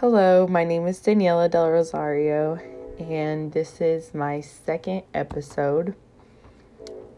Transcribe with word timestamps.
Hello, 0.00 0.46
my 0.46 0.64
name 0.64 0.86
is 0.86 0.98
Daniela 0.98 1.50
Del 1.50 1.68
Rosario, 1.68 2.58
and 2.98 3.52
this 3.52 3.82
is 3.82 4.14
my 4.14 4.40
second 4.40 5.02
episode. 5.12 5.94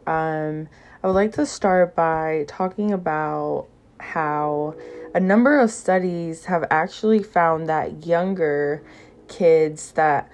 Um, 0.05 0.67
I 1.01 1.07
would 1.07 1.13
like 1.13 1.31
to 1.35 1.47
start 1.47 1.95
by 1.95 2.45
talking 2.49 2.91
about 2.93 3.69
how 4.01 4.75
a 5.15 5.21
number 5.21 5.61
of 5.61 5.71
studies 5.71 6.47
have 6.47 6.65
actually 6.73 7.23
found 7.23 7.69
that 7.69 8.05
younger 8.05 8.83
kids 9.29 9.93
that 9.93 10.29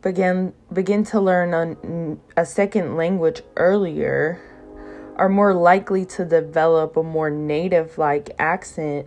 begin 0.00 0.54
begin 0.72 1.04
to 1.04 1.20
learn 1.20 1.52
a, 1.52 2.40
a 2.40 2.46
second 2.46 2.96
language 2.96 3.42
earlier 3.56 4.40
are 5.16 5.28
more 5.28 5.52
likely 5.52 6.06
to 6.06 6.24
develop 6.24 6.96
a 6.96 7.02
more 7.02 7.28
native 7.28 7.98
like 7.98 8.30
accent 8.38 9.06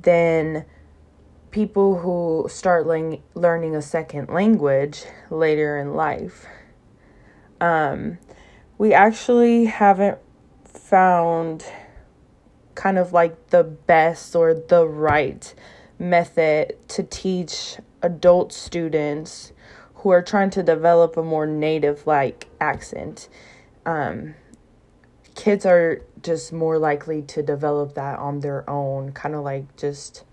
than 0.00 0.64
people 1.54 2.00
who 2.00 2.48
start 2.48 2.84
learning 2.84 3.76
a 3.76 3.80
second 3.80 4.28
language 4.28 5.04
later 5.30 5.78
in 5.78 5.94
life. 5.94 6.46
Um, 7.60 8.18
we 8.76 8.92
actually 8.92 9.66
haven't 9.66 10.18
found 10.64 11.64
kind 12.74 12.98
of 12.98 13.12
like 13.12 13.50
the 13.50 13.62
best 13.62 14.34
or 14.34 14.52
the 14.52 14.84
right 14.84 15.54
method 15.96 16.76
to 16.88 17.04
teach 17.04 17.76
adult 18.02 18.52
students 18.52 19.52
who 19.94 20.10
are 20.10 20.22
trying 20.22 20.50
to 20.50 20.62
develop 20.64 21.16
a 21.16 21.22
more 21.22 21.46
native 21.46 22.04
like 22.04 22.48
accent. 22.60 23.28
Um, 23.86 24.34
kids 25.36 25.64
are 25.64 26.02
just 26.20 26.52
more 26.52 26.78
likely 26.78 27.22
to 27.22 27.44
develop 27.44 27.94
that 27.94 28.18
on 28.18 28.40
their 28.40 28.68
own, 28.68 29.12
kind 29.12 29.36
of 29.36 29.44
like 29.44 29.76
just 29.76 30.24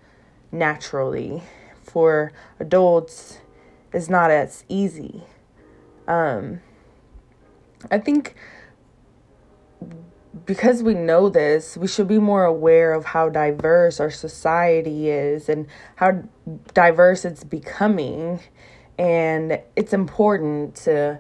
naturally. 0.52 1.44
For 1.84 2.32
adults, 2.60 3.40
it's 3.94 4.10
not 4.10 4.32
as 4.32 4.64
easy. 4.70 5.24
Um, 6.08 6.62
I 7.90 7.98
think 7.98 8.36
because 10.46 10.82
we 10.82 10.94
know 10.94 11.30
this, 11.30 11.76
we 11.76 11.88
should 11.88 12.08
be 12.08 12.20
more 12.20 12.46
aware 12.46 12.94
of 12.94 13.06
how 13.06 13.30
diverse 13.30 14.00
our 14.00 14.12
society 14.12 15.10
is 15.10 15.50
and 15.50 15.68
how 15.96 16.24
diverse 16.74 17.26
it's 17.26 17.44
becoming. 17.44 18.40
And 18.98 19.60
it's 19.76 19.94
important 19.94 20.76
to 20.76 21.20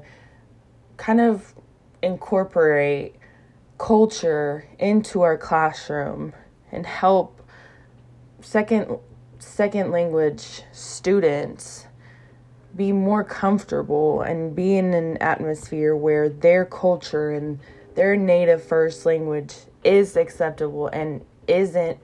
kind 0.98 1.20
of 1.20 1.53
incorporate 2.02 3.16
culture 3.77 4.67
into 4.80 5.22
our 5.22 5.38
classroom 5.38 6.33
and 6.72 6.86
help 6.86 7.42
second 8.39 9.00
second 9.42 9.92
language 9.92 10.61
students 10.72 11.88
be 12.75 12.92
more 12.92 13.23
comfortable 13.23 14.22
and 14.22 14.56
be 14.56 14.78
in 14.78 14.94
an 14.94 15.17
atmosphere 15.17 15.95
where 15.95 16.30
their 16.30 16.64
culture 16.64 17.31
and 17.31 17.59
their 17.95 18.16
native 18.16 18.64
first 18.64 19.06
language 19.06 19.56
is 19.83 20.16
acceptable 20.16 20.88
and 20.88 21.25
isn't 21.48 21.98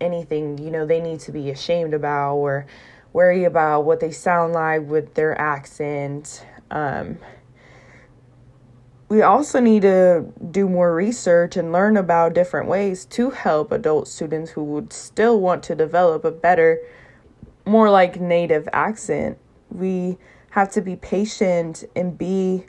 anything 0.00 0.58
you 0.58 0.70
know 0.70 0.84
they 0.84 1.00
need 1.00 1.20
to 1.20 1.32
be 1.32 1.50
ashamed 1.50 1.94
about 1.94 2.34
or 2.36 2.66
worry 3.12 3.44
about 3.44 3.82
what 3.82 4.00
they 4.00 4.10
sound 4.10 4.52
like 4.52 4.82
with 4.82 5.14
their 5.14 5.38
accent 5.40 6.44
um, 6.70 7.18
we 9.10 9.22
also 9.22 9.58
need 9.58 9.82
to 9.82 10.24
do 10.52 10.68
more 10.68 10.94
research 10.94 11.56
and 11.56 11.72
learn 11.72 11.96
about 11.96 12.32
different 12.32 12.68
ways 12.68 13.04
to 13.06 13.30
help 13.30 13.72
adult 13.72 14.06
students 14.06 14.52
who 14.52 14.62
would 14.62 14.92
still 14.92 15.40
want 15.40 15.64
to 15.64 15.74
develop 15.74 16.24
a 16.24 16.30
better, 16.30 16.78
more 17.66 17.90
like 17.90 18.20
native 18.20 18.68
accent. 18.72 19.36
We 19.68 20.16
have 20.50 20.70
to 20.72 20.80
be 20.80 20.94
patient 20.94 21.82
and 21.96 22.16
be 22.16 22.66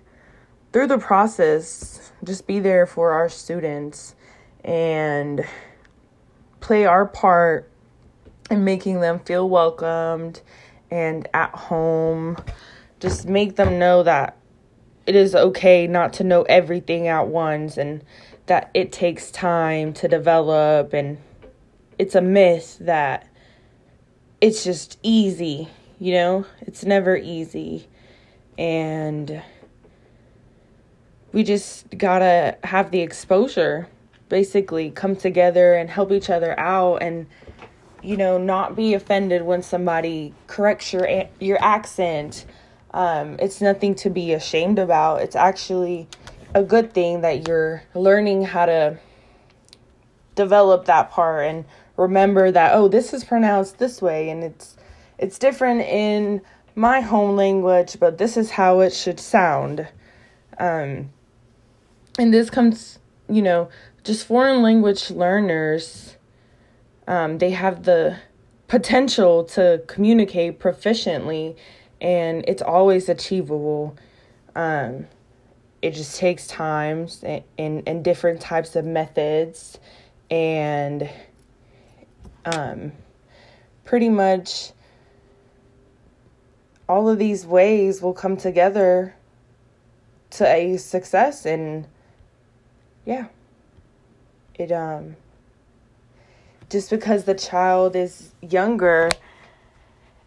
through 0.74 0.88
the 0.88 0.98
process, 0.98 2.12
just 2.24 2.48
be 2.48 2.60
there 2.60 2.88
for 2.88 3.12
our 3.12 3.30
students 3.30 4.16
and 4.64 5.46
play 6.60 6.86
our 6.86 7.06
part 7.06 7.70
in 8.50 8.64
making 8.64 9.02
them 9.02 9.20
feel 9.20 9.48
welcomed 9.48 10.42
and 10.90 11.28
at 11.36 11.52
home. 11.52 12.36
Just 13.00 13.28
make 13.28 13.58
them 13.58 13.78
know 13.78 14.02
that 14.02 14.38
it 15.06 15.16
is 15.16 15.36
okay 15.36 15.88
not 15.88 16.14
to 16.14 16.24
know 16.24 16.44
everything 16.44 17.08
at 17.08 17.28
once 17.28 17.78
and 17.78 18.04
that 18.46 18.70
it 18.74 18.92
takes 18.92 19.32
time 19.32 19.94
to 19.94 20.08
develop 20.08 20.94
and 20.94 21.18
it's 21.98 22.16
a 22.16 22.22
myth 22.22 22.78
that 22.82 23.28
it's 24.40 24.64
just 24.64 24.98
easy, 25.04 25.70
you 26.00 26.14
know? 26.14 26.46
It's 26.62 26.84
never 26.84 27.16
easy. 27.16 27.88
And 28.58 29.42
we 31.32 31.44
just 31.44 31.86
gotta 31.98 32.58
have 32.64 32.92
the 32.92 33.02
exposure, 33.02 33.88
basically, 34.30 34.90
come 34.90 35.16
together 35.16 35.74
and 35.76 35.90
help 35.90 36.12
each 36.12 36.30
other 36.30 36.60
out 36.60 36.98
and 36.98 37.28
you 38.04 38.18
know, 38.18 38.38
not 38.38 38.76
be 38.76 38.94
offended 38.96 39.44
when 39.44 39.62
somebody 39.62 40.34
corrects 40.48 40.92
your 40.92 41.08
your 41.40 41.62
accent 41.62 42.46
um, 42.94 43.38
it's 43.40 43.62
nothing 43.62 43.96
to 43.96 44.10
be 44.10 44.34
ashamed 44.34 44.80
about. 44.80 45.22
It's 45.22 45.36
actually 45.36 46.08
a 46.54 46.64
good 46.64 46.94
thing 46.94 47.22
that 47.22 47.48
you're 47.48 47.84
learning 47.94 48.44
how 48.44 48.66
to 48.66 49.00
develop 50.36 50.86
that 50.86 51.12
part 51.12 51.46
and 51.46 51.66
remember 51.98 52.52
that 52.52 52.74
oh 52.74 52.88
this 52.88 53.14
is 53.14 53.24
pronounced 53.24 53.78
this 53.78 54.02
way 54.02 54.30
and 54.30 54.44
it's 54.44 54.78
it's 55.18 55.38
different 55.38 55.82
in 55.82 56.42
my 56.74 57.02
home 57.02 57.36
language 57.36 57.98
but 58.00 58.18
this 58.18 58.38
is 58.38 58.52
how 58.52 58.80
it 58.80 58.94
should 58.94 59.20
sound 59.20 59.88
um 60.58 61.10
and 62.18 62.34
this 62.34 62.50
comes 62.50 63.00
you 63.30 63.42
know 63.42 63.70
just 64.04 64.26
foreign 64.26 64.62
language 64.62 65.12
learners 65.12 66.16
um 67.08 67.38
they 67.38 67.52
have 67.52 67.84
the 67.84 68.18
potential 68.68 69.44
to 69.44 69.84
communicate 69.88 70.60
proficiently 70.60 71.56
and 72.02 72.44
it's 72.48 72.62
always 72.62 73.08
achievable. 73.08 73.96
Um, 74.56 75.08
it 75.82 75.92
just 75.92 76.18
takes 76.18 76.48
times 76.48 77.24
and, 77.24 77.44
and, 77.58 77.84
and 77.88 78.04
different 78.04 78.42
types 78.42 78.76
of 78.76 78.84
methods 78.84 79.80
and 80.30 81.10
um, 82.46 82.92
pretty 83.86 84.10
much 84.10 84.72
all 86.90 87.08
of 87.08 87.18
these 87.20 87.46
ways 87.46 88.02
will 88.02 88.14
come 88.14 88.36
together 88.36 89.16
to 90.32 90.48
a 90.48 90.78
success 90.78 91.46
and 91.46 91.88
yeah 93.06 93.28
it 94.56 94.72
um 94.72 95.16
just 96.70 96.90
because 96.90 97.26
the 97.26 97.34
child 97.34 97.96
is 97.96 98.34
younger 98.42 99.10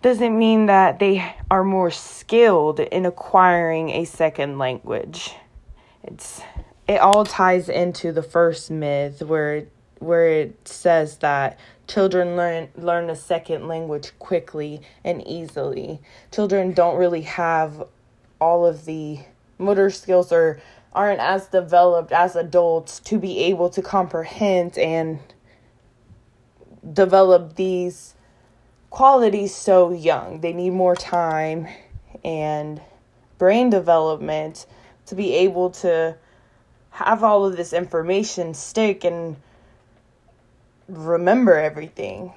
doesn't 0.05 0.37
mean 0.39 0.67
that 0.67 0.99
they 0.99 1.35
are 1.51 1.65
more 1.65 1.91
skilled 1.91 2.79
in 2.79 3.07
acquiring 3.07 3.89
a 3.89 4.05
second 4.05 4.59
language. 4.59 5.35
It's 6.03 6.43
it 6.87 7.01
all 7.01 7.25
ties 7.25 7.71
into 7.71 8.13
the 8.13 8.23
first 8.23 8.71
myth 8.71 9.23
where 9.23 9.65
where 10.01 10.29
it 10.29 10.69
says 10.69 11.17
that 11.19 11.59
children 11.89 12.37
learn 12.37 12.69
learn 12.77 13.09
a 13.09 13.17
second 13.17 13.67
language 13.67 14.13
quickly 14.19 14.83
and 15.05 15.27
easily. 15.27 16.03
Children 16.31 16.75
don't 16.75 16.99
really 16.99 17.23
have 17.23 17.89
all 18.39 18.67
of 18.67 18.85
the 18.85 19.21
motor 19.57 19.89
skills 19.89 20.31
or 20.31 20.61
aren't 20.93 21.21
as 21.21 21.47
developed 21.47 22.13
as 22.13 22.37
adults 22.37 23.01
to 23.01 23.19
be 23.19 23.39
able 23.45 23.71
to 23.71 23.81
comprehend 23.81 24.77
and 24.77 25.19
develop 26.93 27.57
these 27.57 28.14
quality 28.95 29.49
so 29.49 29.91
young. 29.91 30.41
They 30.41 30.53
need 30.53 30.71
more 30.71 30.95
time 30.95 31.67
and 32.25 32.81
brain 33.39 33.69
development 33.69 34.67
to 35.07 35.17
be 35.17 35.35
able 35.35 35.71
to 35.71 36.17
have 36.91 37.25
all 37.25 37.45
of 37.45 37.57
this 37.57 37.73
information 37.73 38.55
stick 38.55 39.03
and 39.03 39.35
remember 40.87 41.59
everything. 41.59 42.35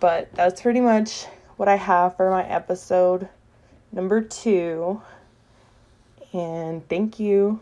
But 0.00 0.32
that's 0.32 0.62
pretty 0.62 0.80
much 0.80 1.26
what 1.58 1.68
I 1.68 1.76
have 1.76 2.16
for 2.16 2.30
my 2.30 2.48
episode 2.48 3.28
number 3.92 4.22
two. 4.22 5.02
And 6.32 6.88
thank 6.88 7.20
you. 7.20 7.60